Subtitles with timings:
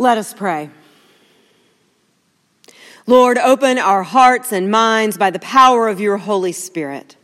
[0.00, 0.70] Let us pray.
[3.06, 7.16] Lord, open our hearts and minds by the power of your Holy Spirit,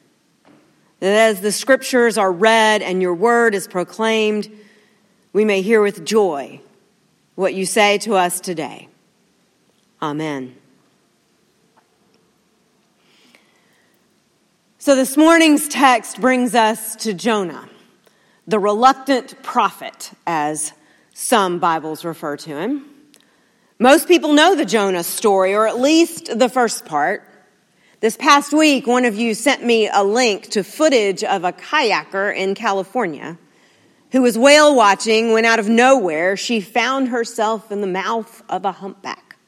[1.01, 4.51] that as the scriptures are read and your word is proclaimed,
[5.33, 6.61] we may hear with joy
[7.35, 8.89] what you say to us today.
[10.03, 10.55] Amen.
[14.77, 17.71] So this morning's text brings us to Jonah,
[18.47, 20.75] the reluctant prophet, as
[21.19, 22.85] some Bibles refer to him.
[23.79, 27.23] Most people know the Jonah story, or at least the first part.
[28.01, 32.37] This past week, one of you sent me a link to footage of a kayaker
[32.37, 33.39] in California
[34.13, 38.67] who was whale watching when out of nowhere she found herself in the mouth of
[38.67, 39.39] a humpback.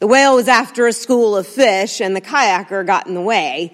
[0.00, 3.72] The whale was after a school of fish and the kayaker got in the way.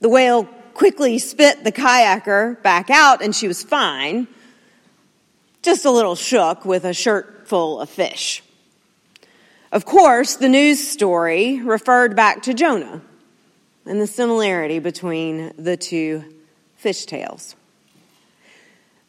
[0.00, 4.28] The whale quickly spit the kayaker back out and she was fine
[5.62, 8.42] just a little shook with a shirt full of fish.
[9.70, 13.00] Of course, the news story referred back to Jonah
[13.86, 16.24] and the similarity between the two
[16.76, 17.56] fish tales.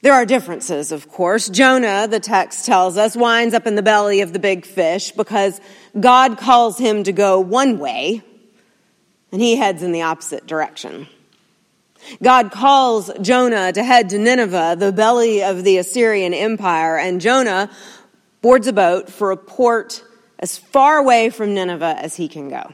[0.02, 1.50] There are differences, of course.
[1.50, 5.60] Jonah, the text tells us, winds up in the belly of the big fish because
[6.00, 8.22] God calls him to go one way
[9.32, 11.08] and he heads in the opposite direction.
[12.22, 17.70] God calls Jonah to head to Nineveh, the belly of the Assyrian Empire, and Jonah
[18.42, 20.04] boards a boat for a port
[20.40, 22.74] as far away from Nineveh as he can go.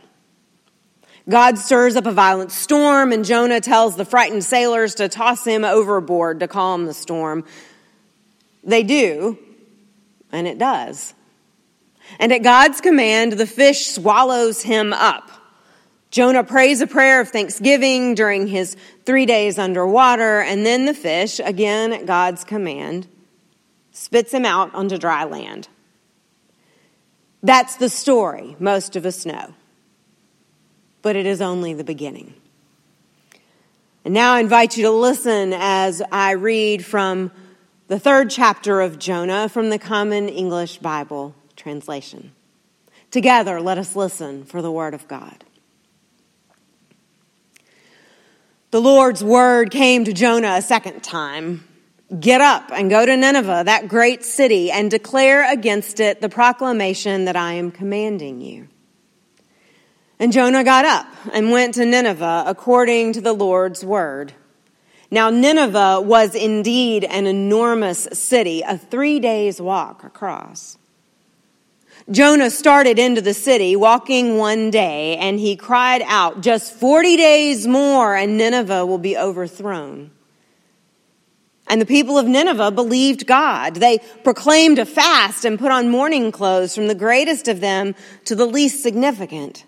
[1.30, 5.64] God stirs up a violent storm, and Jonah tells the frightened sailors to toss him
[5.64, 7.46] overboard to calm the storm.
[8.64, 9.38] They do,
[10.32, 11.14] and it does.
[12.18, 15.30] And at God's command, the fish swallows him up.
[16.12, 21.40] Jonah prays a prayer of thanksgiving during his three days underwater, and then the fish,
[21.40, 23.08] again at God's command,
[23.92, 25.68] spits him out onto dry land.
[27.44, 29.54] That's the story most of us know,
[31.02, 32.34] but it is only the beginning.
[34.04, 37.32] And now I invite you to listen as I read from
[37.88, 42.32] the third chapter of Jonah from the Common English Bible translation.
[43.12, 45.44] Together, let us listen for the Word of God.
[48.72, 51.68] The Lord's word came to Jonah a second time.
[52.20, 57.26] Get up and go to Nineveh, that great city, and declare against it the proclamation
[57.26, 58.68] that I am commanding you.
[60.20, 64.34] And Jonah got up and went to Nineveh according to the Lord's word.
[65.10, 70.79] Now, Nineveh was indeed an enormous city, a three days walk across.
[72.12, 77.68] Jonah started into the city walking one day and he cried out, just 40 days
[77.68, 80.10] more and Nineveh will be overthrown.
[81.68, 83.76] And the people of Nineveh believed God.
[83.76, 87.94] They proclaimed a fast and put on mourning clothes from the greatest of them
[88.26, 89.66] to the least significant.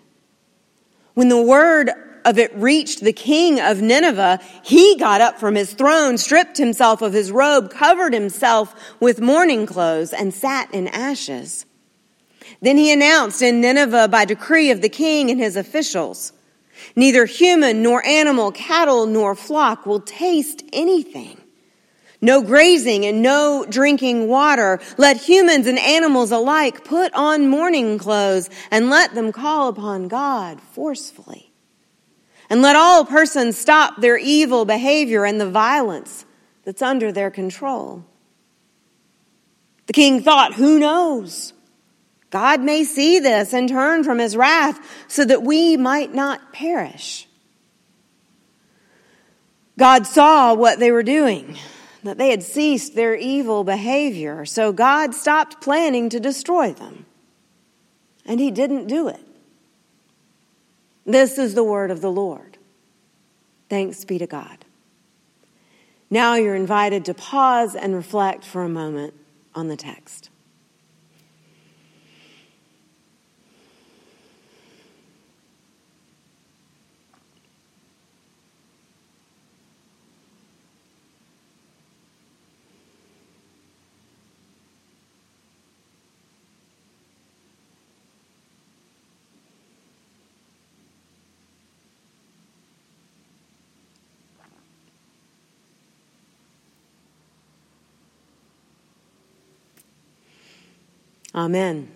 [1.14, 1.90] When the word
[2.24, 7.02] of it reached the king of Nineveh, he got up from his throne, stripped himself
[7.02, 11.66] of his robe, covered himself with mourning clothes, and sat in ashes.
[12.60, 16.32] Then he announced in Nineveh by decree of the king and his officials,
[16.96, 21.38] neither human nor animal, cattle nor flock will taste anything.
[22.24, 24.80] No grazing and no drinking water.
[24.96, 30.60] Let humans and animals alike put on mourning clothes and let them call upon God
[30.60, 31.52] forcefully.
[32.48, 36.24] And let all persons stop their evil behavior and the violence
[36.64, 38.04] that's under their control.
[39.86, 41.52] The king thought, who knows?
[42.32, 47.28] God may see this and turn from his wrath so that we might not perish.
[49.78, 51.58] God saw what they were doing,
[52.02, 57.04] that they had ceased their evil behavior, so God stopped planning to destroy them.
[58.24, 59.20] And he didn't do it.
[61.04, 62.56] This is the word of the Lord.
[63.68, 64.64] Thanks be to God.
[66.08, 69.12] Now you're invited to pause and reflect for a moment
[69.54, 70.30] on the text.
[101.34, 101.90] Amen.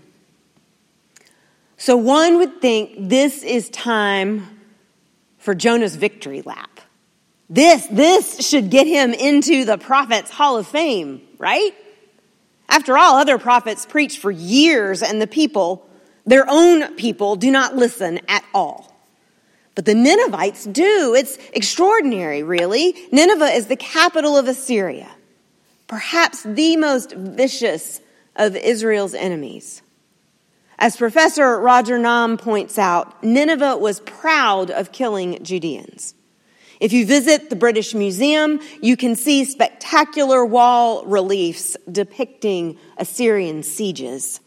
[1.77, 4.47] So one would think this is time
[5.39, 6.81] for Jonah's victory lap.
[7.49, 11.73] This, this should get him into the Prophet's Hall of Fame, right?
[12.69, 15.89] After all, other prophets preach for years, and the people,
[16.25, 18.93] their own people, do not listen at all.
[19.77, 21.15] But the Ninevites do.
[21.17, 22.97] It's extraordinary, really.
[23.13, 25.11] Nineveh is the capital of Assyria,
[25.87, 28.01] perhaps the most vicious
[28.37, 29.83] of Israel's enemies.
[30.79, 36.15] As Professor Roger Nam points out, Nineveh was proud of killing Judeans.
[36.81, 44.41] If you visit the British Museum, you can see spectacular wall reliefs depicting Assyrian sieges.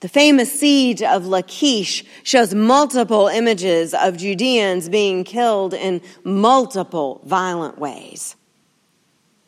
[0.00, 7.78] The famous siege of Lachish shows multiple images of Judeans being killed in multiple violent
[7.78, 8.36] ways.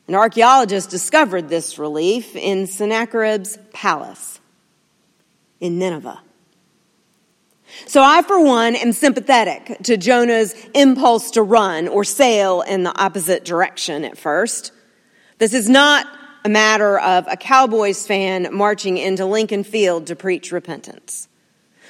[0.08, 4.40] An archaeologist discovered this relief in Sennacherib's palace
[5.60, 6.20] in Nineveh.
[7.86, 12.96] So I, for one, am sympathetic to Jonah's impulse to run or sail in the
[13.00, 14.72] opposite direction at first.
[15.38, 16.06] This is not
[16.44, 21.28] a matter of a Cowboys fan marching into Lincoln Field to preach repentance.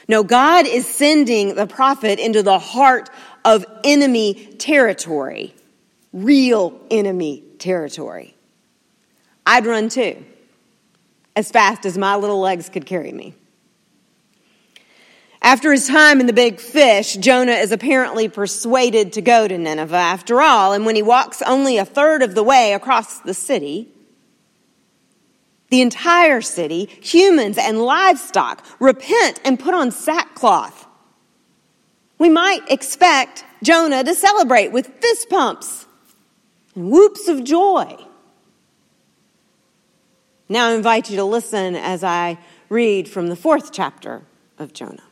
[0.08, 3.08] No, God is sending the prophet into the heart
[3.44, 5.54] of enemy territory,
[6.12, 8.34] real enemy territory.
[9.46, 10.24] I'd run too,
[11.34, 13.34] as fast as my little legs could carry me.
[15.40, 19.96] After his time in the big fish, Jonah is apparently persuaded to go to Nineveh
[19.96, 23.88] after all, and when he walks only a third of the way across the city,
[25.70, 30.86] the entire city, humans and livestock, repent and put on sackcloth.
[32.18, 35.86] We might expect Jonah to celebrate with fist pumps
[36.74, 37.96] and whoops of joy.
[40.48, 42.38] Now I invite you to listen as I
[42.68, 44.22] read from the fourth chapter
[44.58, 45.02] of Jonah.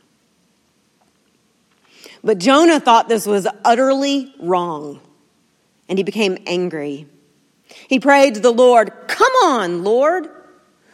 [2.23, 4.99] But Jonah thought this was utterly wrong,
[5.89, 7.07] and he became angry.
[7.87, 10.29] He prayed to the Lord, Come on, Lord.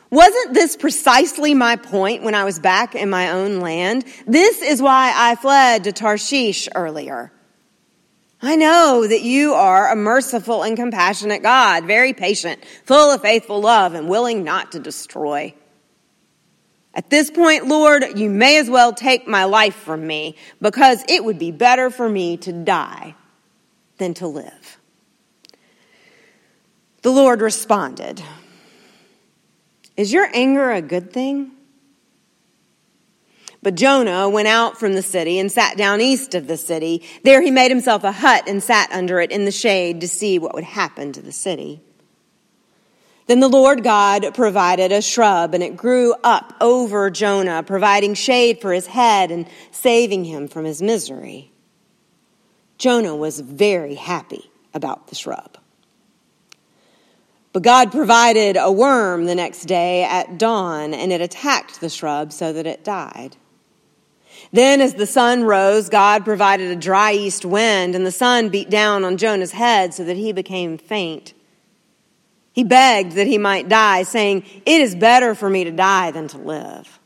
[0.09, 4.05] Wasn't this precisely my point when I was back in my own land?
[4.25, 7.31] This is why I fled to Tarshish earlier.
[8.41, 13.61] I know that you are a merciful and compassionate God, very patient, full of faithful
[13.61, 15.55] love, and willing not to destroy.
[16.93, 21.23] At this point, Lord, you may as well take my life from me because it
[21.23, 23.15] would be better for me to die
[23.97, 24.77] than to live.
[27.01, 28.21] The Lord responded,
[29.95, 31.51] Is your anger a good thing?
[33.67, 37.03] But Jonah went out from the city and sat down east of the city.
[37.23, 40.39] There he made himself a hut and sat under it in the shade to see
[40.39, 41.81] what would happen to the city.
[43.25, 48.61] Then the Lord God provided a shrub, and it grew up over Jonah, providing shade
[48.61, 51.51] for his head and saving him from his misery.
[52.77, 55.57] Jonah was very happy about the shrub.
[57.51, 62.31] But God provided a worm the next day at dawn, and it attacked the shrub
[62.31, 63.35] so that it died.
[64.51, 68.69] Then, as the sun rose, God provided a dry east wind, and the sun beat
[68.69, 71.33] down on Jonah's head so that he became faint.
[72.53, 76.27] He begged that he might die, saying, It is better for me to die than
[76.29, 76.99] to live.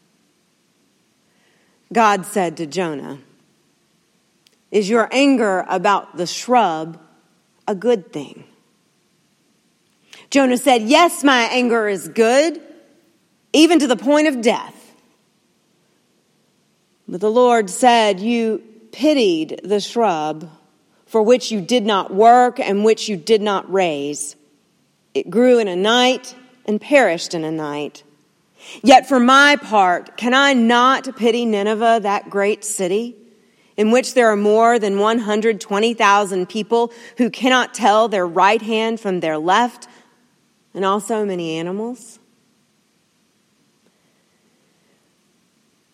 [1.92, 3.20] God said to Jonah,
[4.70, 7.02] Is your anger about the shrub
[7.68, 8.46] a good thing?
[10.30, 12.62] Jonah said, Yes, my anger is good,
[13.52, 14.81] even to the point of death.
[17.12, 18.64] But the Lord said, You
[18.94, 20.50] pitied the shrub
[21.06, 24.38] for which you did not work and which you did not raise.
[25.14, 26.34] It grew in a night
[26.66, 28.04] and perished in a night.
[28.82, 33.18] Yet for my part, can I not pity Nineveh, that great city,
[33.76, 39.20] in which there are more than 120,000 people who cannot tell their right hand from
[39.20, 39.88] their left,
[40.74, 42.20] and also many animals?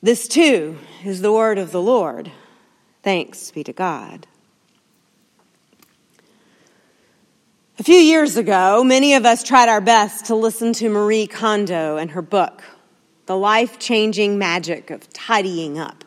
[0.04, 2.32] This too is the word of the Lord.
[3.04, 4.28] Thanks be to God.
[7.80, 11.98] A few years ago, many of us tried our best to listen to Marie Kondo
[11.98, 12.64] and her book,
[13.28, 16.04] The Life Changing Magic of Tidying Up.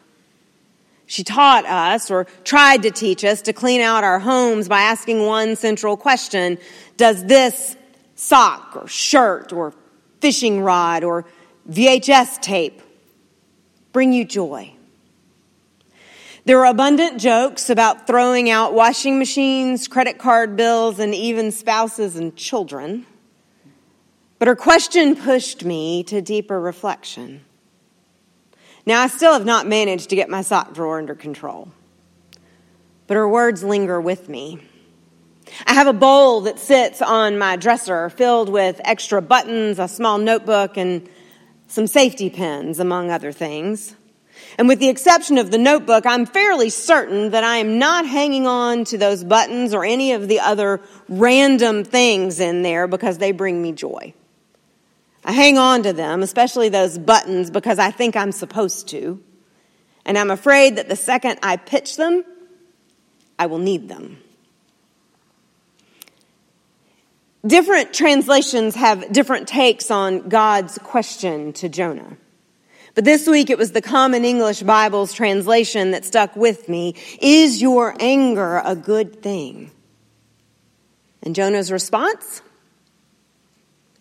[1.06, 5.24] She taught us, or tried to teach us, to clean out our homes by asking
[5.24, 6.58] one central question
[6.96, 7.76] Does this
[8.16, 9.72] sock, or shirt, or
[10.20, 11.24] fishing rod, or
[11.68, 12.82] VHS tape
[13.92, 14.72] bring you joy?
[16.46, 22.16] There are abundant jokes about throwing out washing machines, credit card bills, and even spouses
[22.16, 23.04] and children.
[24.38, 27.44] But her question pushed me to deeper reflection.
[28.86, 31.68] Now, I still have not managed to get my sock drawer under control,
[33.06, 34.60] but her words linger with me.
[35.66, 40.16] I have a bowl that sits on my dresser filled with extra buttons, a small
[40.16, 41.06] notebook, and
[41.66, 43.94] some safety pins, among other things.
[44.58, 48.46] And with the exception of the notebook, I'm fairly certain that I am not hanging
[48.46, 53.32] on to those buttons or any of the other random things in there because they
[53.32, 54.14] bring me joy.
[55.24, 59.22] I hang on to them, especially those buttons, because I think I'm supposed to.
[60.04, 62.24] And I'm afraid that the second I pitch them,
[63.38, 64.18] I will need them.
[67.46, 72.18] Different translations have different takes on God's question to Jonah.
[72.94, 76.94] But this week it was the Common English Bible's translation that stuck with me.
[77.20, 79.70] Is your anger a good thing?
[81.22, 82.42] And Jonah's response?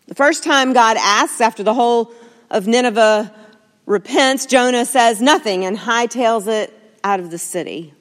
[0.08, 2.12] The first time God asks after the whole
[2.50, 3.34] of Nineveh
[3.86, 7.94] repents, Jonah says nothing and hightails it out of the city.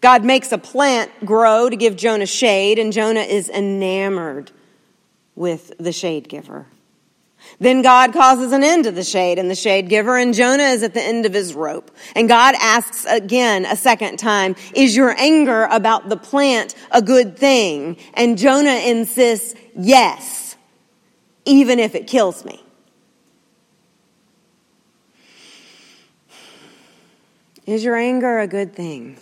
[0.00, 4.50] God makes a plant grow to give Jonah shade, and Jonah is enamored
[5.34, 6.66] with the shade giver.
[7.60, 10.82] Then God causes an end to the shade and the shade giver, and Jonah is
[10.82, 11.90] at the end of his rope.
[12.14, 17.36] And God asks again a second time, Is your anger about the plant a good
[17.36, 17.96] thing?
[18.14, 20.56] And Jonah insists, Yes,
[21.44, 22.62] even if it kills me.
[27.66, 29.18] Is your anger a good thing?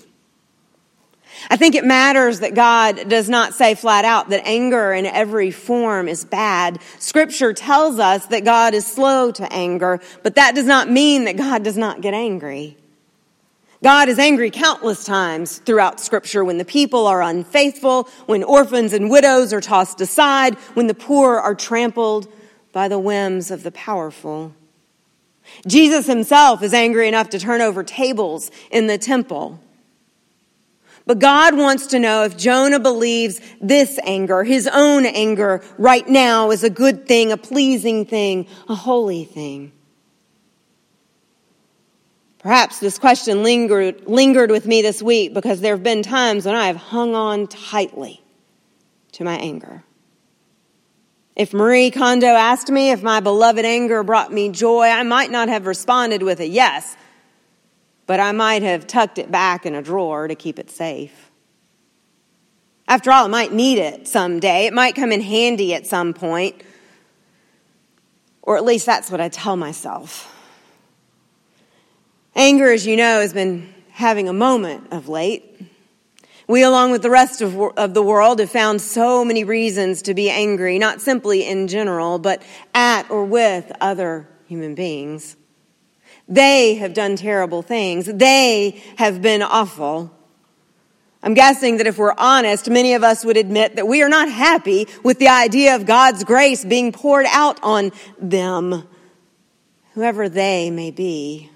[1.48, 5.50] I think it matters that God does not say flat out that anger in every
[5.50, 6.80] form is bad.
[6.98, 11.36] Scripture tells us that God is slow to anger, but that does not mean that
[11.36, 12.76] God does not get angry.
[13.82, 19.10] God is angry countless times throughout Scripture when the people are unfaithful, when orphans and
[19.10, 22.26] widows are tossed aside, when the poor are trampled
[22.72, 24.52] by the whims of the powerful.
[25.66, 29.60] Jesus himself is angry enough to turn over tables in the temple.
[31.06, 36.50] But God wants to know if Jonah believes this anger, his own anger right now
[36.50, 39.70] is a good thing, a pleasing thing, a holy thing.
[42.40, 46.56] Perhaps this question lingered, lingered with me this week because there have been times when
[46.56, 48.20] I have hung on tightly
[49.12, 49.84] to my anger.
[51.36, 55.48] If Marie Kondo asked me if my beloved anger brought me joy, I might not
[55.48, 56.96] have responded with a yes
[58.06, 61.30] but I might have tucked it back in a drawer to keep it safe.
[62.88, 64.66] After all, I might need it someday.
[64.66, 66.62] It might come in handy at some point.
[68.42, 70.32] Or at least that's what I tell myself.
[72.36, 75.60] Anger, as you know, has been having a moment of late.
[76.46, 80.14] We, along with the rest of, of the world, have found so many reasons to
[80.14, 82.40] be angry, not simply in general, but
[82.72, 85.36] at or with other human beings.
[86.28, 88.06] They have done terrible things.
[88.06, 90.12] They have been awful.
[91.22, 94.28] I'm guessing that if we're honest, many of us would admit that we are not
[94.30, 98.88] happy with the idea of God's grace being poured out on them,
[99.94, 101.50] whoever they may be.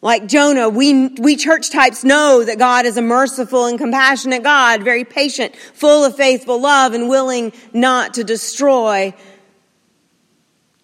[0.00, 4.82] Like Jonah, we, we church types know that God is a merciful and compassionate God,
[4.82, 9.14] very patient, full of faithful love, and willing not to destroy.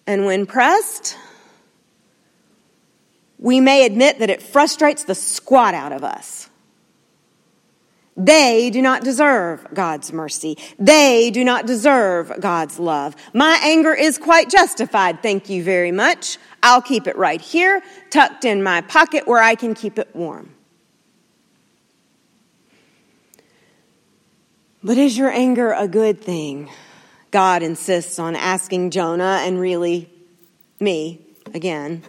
[0.07, 1.17] And when pressed,
[3.41, 6.47] we may admit that it frustrates the squat out of us.
[8.15, 10.57] They do not deserve God's mercy.
[10.77, 13.15] They do not deserve God's love.
[13.33, 16.37] My anger is quite justified, thank you very much.
[16.61, 17.81] I'll keep it right here,
[18.11, 20.53] tucked in my pocket where I can keep it warm.
[24.83, 26.69] But is your anger a good thing?
[27.31, 30.09] God insists on asking Jonah and really
[30.79, 31.21] me
[31.53, 32.03] again.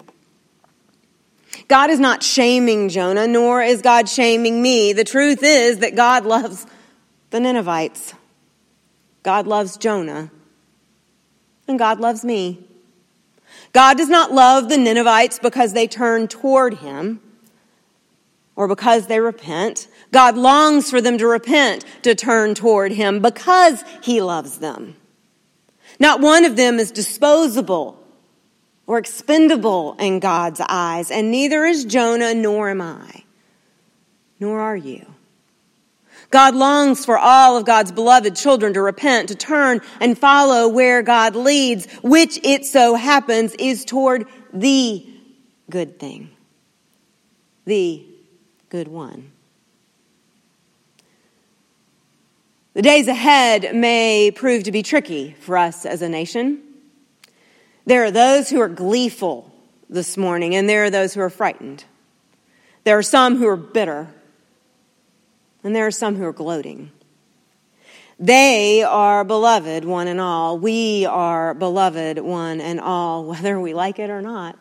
[1.73, 4.93] God is not shaming Jonah, nor is God shaming me.
[4.93, 6.67] The truth is that God loves
[7.31, 8.13] the Ninevites.
[9.23, 10.31] God loves Jonah.
[11.67, 12.63] And God loves me.
[13.73, 17.23] God does not love the Ninevites because they turn toward him
[18.55, 19.89] or because they repent.
[20.11, 24.95] God longs for them to repent, to turn toward him because he loves them.
[25.99, 28.02] Not one of them is disposable
[28.87, 33.25] or expendable in God's eyes, and neither is Jonah, nor am I,
[34.41, 35.07] nor are you.
[36.31, 41.03] God longs for all of God's beloved children to repent, to turn and follow where
[41.03, 45.07] God leads, which it so happens is toward the
[45.69, 46.31] good thing,
[47.67, 48.05] the
[48.71, 49.31] good one.
[52.75, 56.63] The days ahead may prove to be tricky for us as a nation.
[57.85, 59.53] There are those who are gleeful
[59.89, 61.85] this morning, and there are those who are frightened.
[62.85, 64.09] There are some who are bitter,
[65.65, 66.91] and there are some who are gloating.
[68.19, 70.59] They are beloved, one and all.
[70.59, 74.57] We are beloved, one and all, whether we like it or not.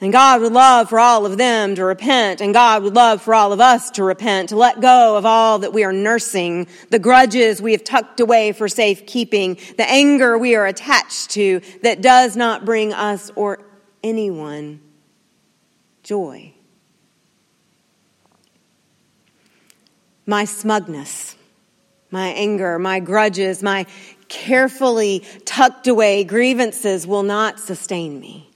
[0.00, 3.34] And God would love for all of them to repent, and God would love for
[3.34, 7.00] all of us to repent, to let go of all that we are nursing, the
[7.00, 12.36] grudges we have tucked away for safekeeping, the anger we are attached to that does
[12.36, 13.58] not bring us or
[14.04, 14.80] anyone
[16.04, 16.52] joy.
[20.26, 21.34] My smugness
[22.10, 23.86] my anger, my grudges, my
[24.28, 28.47] carefully tucked away grievances will not sustain me.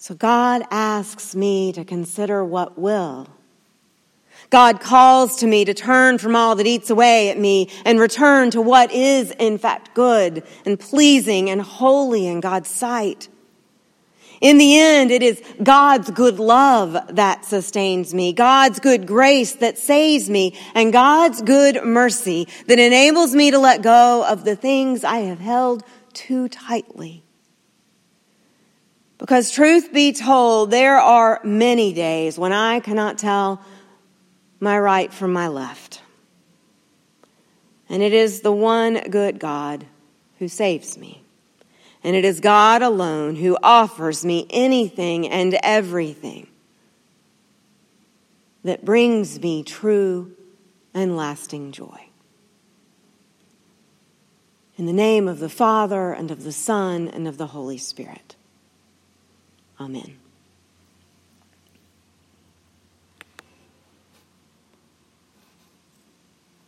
[0.00, 3.28] So God asks me to consider what will.
[4.48, 8.50] God calls to me to turn from all that eats away at me and return
[8.52, 13.28] to what is in fact good and pleasing and holy in God's sight.
[14.40, 19.76] In the end, it is God's good love that sustains me, God's good grace that
[19.76, 25.04] saves me, and God's good mercy that enables me to let go of the things
[25.04, 27.22] I have held too tightly.
[29.20, 33.60] Because truth be told, there are many days when I cannot tell
[34.60, 36.00] my right from my left.
[37.90, 39.84] And it is the one good God
[40.38, 41.22] who saves me.
[42.02, 46.46] And it is God alone who offers me anything and everything
[48.64, 50.34] that brings me true
[50.94, 52.06] and lasting joy.
[54.78, 58.36] In the name of the Father, and of the Son, and of the Holy Spirit.
[59.80, 60.19] Amen.